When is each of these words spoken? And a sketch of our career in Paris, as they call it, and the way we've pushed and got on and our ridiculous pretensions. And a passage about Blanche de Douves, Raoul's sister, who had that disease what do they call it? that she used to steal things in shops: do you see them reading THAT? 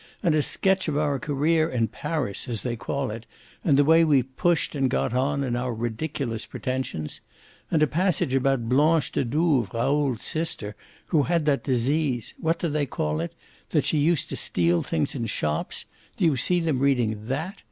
And 0.23 0.33
a 0.33 0.41
sketch 0.41 0.87
of 0.87 0.97
our 0.97 1.19
career 1.19 1.69
in 1.69 1.87
Paris, 1.87 2.49
as 2.49 2.63
they 2.63 2.75
call 2.75 3.11
it, 3.11 3.27
and 3.63 3.77
the 3.77 3.83
way 3.83 4.03
we've 4.03 4.35
pushed 4.35 4.73
and 4.73 4.89
got 4.89 5.13
on 5.13 5.43
and 5.43 5.55
our 5.55 5.75
ridiculous 5.75 6.47
pretensions. 6.47 7.21
And 7.69 7.83
a 7.83 7.85
passage 7.85 8.33
about 8.33 8.67
Blanche 8.67 9.11
de 9.11 9.23
Douves, 9.23 9.71
Raoul's 9.75 10.23
sister, 10.23 10.75
who 11.09 11.21
had 11.21 11.45
that 11.45 11.63
disease 11.63 12.33
what 12.39 12.57
do 12.57 12.67
they 12.67 12.87
call 12.87 13.19
it? 13.21 13.35
that 13.69 13.85
she 13.85 13.99
used 13.99 14.29
to 14.29 14.35
steal 14.35 14.81
things 14.81 15.13
in 15.13 15.27
shops: 15.27 15.85
do 16.17 16.25
you 16.25 16.35
see 16.35 16.59
them 16.59 16.79
reading 16.79 17.27
THAT? 17.27 17.59